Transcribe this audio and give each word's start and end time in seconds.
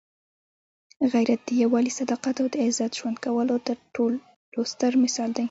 غیرت 1.11 1.41
د 1.45 1.49
یووالي، 1.61 1.91
صداقت 1.99 2.35
او 2.41 2.47
د 2.53 2.55
عزت 2.65 2.91
ژوند 2.99 3.17
کولو 3.25 3.55
تر 3.67 3.77
ټولو 3.95 4.17
ستر 4.71 4.91
مثال 5.03 5.29
دی. 5.35 5.39